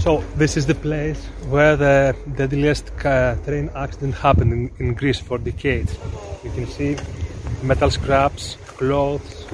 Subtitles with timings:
[0.00, 5.20] So this is the place where the deadliest uh, train accident happened in, in Greece
[5.20, 5.94] for decades.
[6.42, 6.96] You can see
[7.62, 9.44] metal scraps, clothes,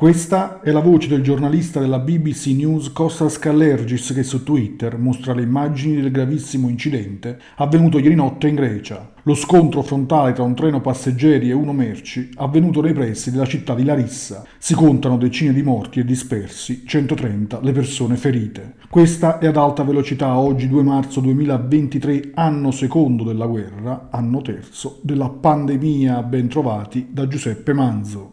[0.00, 5.34] questa è la voce del giornalista della BBC News Kostas Kallergis che su Twitter mostra
[5.34, 9.12] le immagini del gravissimo incidente avvenuto ieri notte in Grecia.
[9.24, 13.74] Lo scontro frontale tra un treno passeggeri e uno merci avvenuto nei pressi della città
[13.74, 14.42] di Larissa.
[14.56, 18.76] Si contano decine di morti e dispersi, 130 le persone ferite.
[18.88, 24.98] Questa è ad alta velocità oggi 2 marzo 2023, anno secondo della guerra, anno terzo
[25.02, 26.22] della pandemia.
[26.22, 28.30] Ben trovati da Giuseppe Manzo.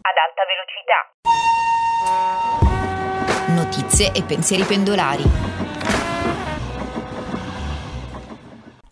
[3.68, 5.57] Notizie e pensieri pendolari.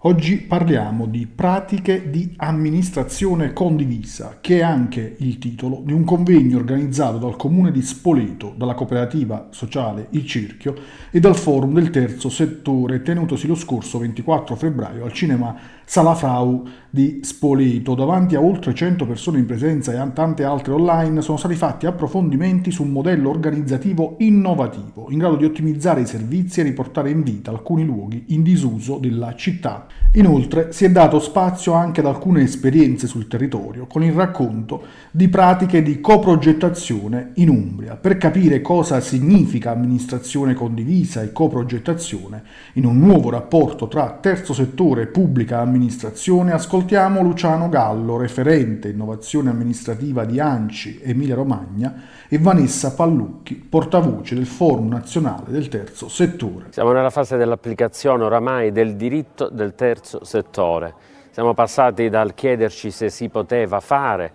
[0.07, 6.59] Oggi parliamo di pratiche di amministrazione condivisa, che è anche il titolo di un convegno
[6.59, 10.77] organizzato dal comune di Spoleto, dalla cooperativa sociale Il Cerchio
[11.11, 17.19] e dal forum del terzo settore tenutosi lo scorso 24 febbraio al cinema Salafrau di
[17.25, 17.97] Spoleto.
[17.97, 21.87] Davanti a oltre 100 persone in presenza e a tante altre online sono stati fatti
[21.87, 27.25] approfondimenti su un modello organizzativo innovativo, in grado di ottimizzare i servizi e riportare in
[27.25, 29.87] vita alcuni luoghi in disuso della città.
[30.17, 35.29] Inoltre si è dato spazio anche ad alcune esperienze sul territorio, con il racconto di
[35.29, 42.43] pratiche di coprogettazione in Umbria, per capire cosa significa amministrazione condivisa e coprogettazione
[42.75, 49.51] in un nuovo rapporto tra terzo settore e pubblica amministrazione ascoltiamo Luciano Gallo, referente innovazione
[49.51, 51.95] amministrativa di ANCI Emilia Romagna
[52.29, 56.69] e Vanessa Pallucchi, portavoce del Forum Nazionale del Terzo Settore.
[56.71, 60.95] Siamo nella fase dell'applicazione oramai del diritto del terzo settore.
[61.31, 64.33] Siamo passati dal chiederci se si poteva fare,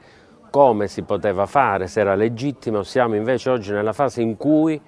[0.50, 4.80] come si poteva fare, se era legittimo, siamo invece oggi nella fase in cui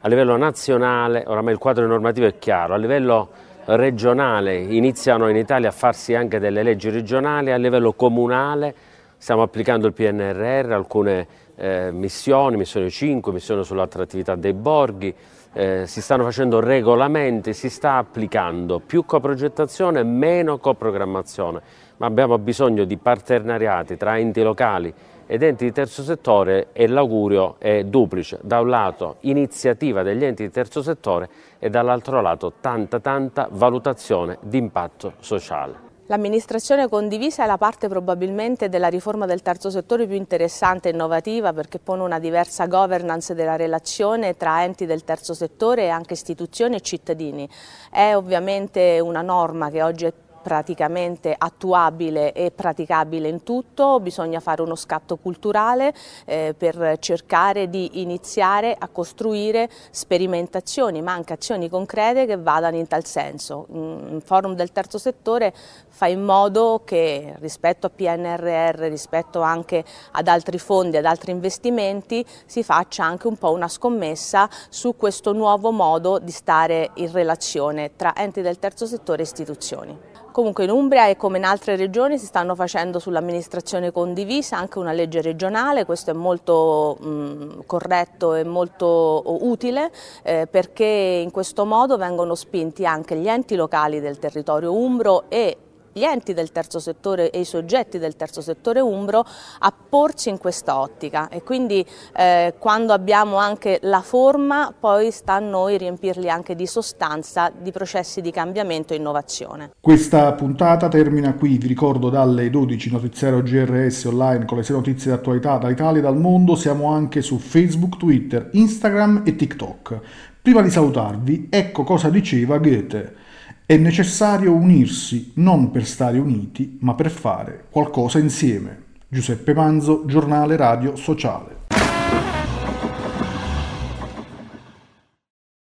[0.00, 3.28] a livello nazionale, oramai il quadro normativo è chiaro, a livello
[3.66, 8.74] regionale, iniziano in Italia a farsi anche delle leggi regionali, a livello comunale
[9.18, 11.26] stiamo applicando il PNRR, alcune
[11.56, 15.14] eh, missioni, missione 5, missione sull'attrattività dei borghi,
[15.56, 21.60] eh, si stanno facendo regolamenti, si sta applicando più coprogettazione, meno coprogrammazione,
[21.96, 24.92] ma abbiamo bisogno di partenariati tra enti locali
[25.26, 28.38] ed enti di terzo settore e l'augurio è duplice.
[28.42, 31.28] Da un lato iniziativa degli enti di terzo settore
[31.58, 35.85] e dall'altro lato tanta tanta valutazione di impatto sociale.
[36.08, 41.52] L'amministrazione condivisa è la parte probabilmente della riforma del terzo settore più interessante e innovativa
[41.52, 46.76] perché pone una diversa governance della relazione tra enti del terzo settore e anche istituzioni
[46.76, 47.48] e cittadini.
[47.90, 50.12] È ovviamente una norma che oggi è
[50.46, 55.92] praticamente attuabile e praticabile in tutto, bisogna fare uno scatto culturale
[56.24, 62.86] eh, per cercare di iniziare a costruire sperimentazioni, ma anche azioni concrete che vadano in
[62.86, 63.66] tal senso.
[63.72, 65.52] Il forum del terzo settore
[65.88, 72.24] fa in modo che rispetto a PNRR, rispetto anche ad altri fondi, ad altri investimenti,
[72.44, 77.96] si faccia anche un po' una scommessa su questo nuovo modo di stare in relazione
[77.96, 80.15] tra enti del terzo settore e istituzioni.
[80.36, 84.92] Comunque in Umbria e come in altre regioni si stanno facendo sull'amministrazione condivisa anche una
[84.92, 89.90] legge regionale, questo è molto mh, corretto e molto utile
[90.22, 95.56] eh, perché in questo modo vengono spinti anche gli enti locali del territorio umbro e
[95.96, 99.24] gli enti del terzo settore e i soggetti del terzo settore umbro
[99.60, 101.82] a porci in questa ottica e quindi
[102.14, 107.72] eh, quando abbiamo anche la forma poi sta a noi riempirli anche di sostanza, di
[107.72, 109.70] processi di cambiamento e innovazione.
[109.80, 115.12] Questa puntata termina qui, vi ricordo dalle 12 notiziario GRS online con le sei notizie
[115.12, 120.00] d'attualità dall'Italia e dal mondo, siamo anche su Facebook, Twitter, Instagram e TikTok.
[120.42, 123.24] Prima di salutarvi, ecco cosa diceva Goethe.
[123.68, 128.84] È necessario unirsi non per stare uniti, ma per fare qualcosa insieme.
[129.08, 131.55] Giuseppe Manzo, giornale radio sociale.